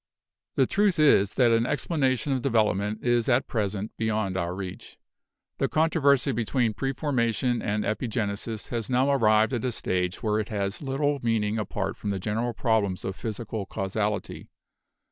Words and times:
"The 0.55 0.65
truth 0.65 0.97
is 0.97 1.35
that 1.35 1.51
an 1.51 1.67
explanation 1.67 2.33
of 2.33 2.41
development 2.41 3.03
is 3.03 3.29
at 3.29 3.45
present 3.47 3.95
beyond 3.97 4.35
our 4.35 4.55
reach. 4.55 4.97
The 5.59 5.67
controversy 5.67 6.31
between 6.31 6.73
pre 6.73 6.91
formation 6.91 7.61
and 7.61 7.83
epigenesis 7.83 8.69
has 8.69 8.89
now 8.89 9.11
arrived 9.11 9.53
at 9.53 9.63
a 9.63 9.71
stage 9.71 10.23
where 10.23 10.39
it 10.39 10.49
has 10.49 10.81
little 10.81 11.19
meaning 11.21 11.59
apart 11.59 11.97
from 11.97 12.09
the 12.09 12.17
general 12.17 12.53
prob 12.55 12.85
lems 12.85 13.05
of 13.05 13.15
physical 13.15 13.67
causality. 13.67 14.49